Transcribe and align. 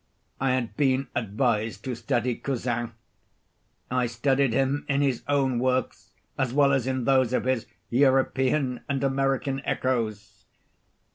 I 0.39 0.53
had 0.53 0.75
been 0.75 1.09
advised 1.13 1.83
to 1.83 1.93
study 1.93 2.33
Cousin. 2.33 2.93
I 3.91 4.07
studied 4.07 4.51
him 4.51 4.83
in 4.89 5.01
his 5.03 5.21
own 5.27 5.59
works 5.59 6.09
as 6.39 6.55
well 6.55 6.73
as 6.73 6.87
in 6.87 7.05
those 7.05 7.33
of 7.33 7.43
his 7.45 7.67
European 7.91 8.81
and 8.89 9.03
American 9.03 9.61
echoes. 9.63 10.47